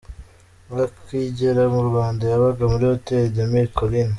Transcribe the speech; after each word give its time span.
Akigera 0.83 1.63
mu 1.73 1.81
Rwanda 1.87 2.23
yabaga 2.31 2.63
muri 2.71 2.83
Hotel 2.91 3.23
des 3.35 3.47
Milles 3.51 3.75
Collines. 3.77 4.09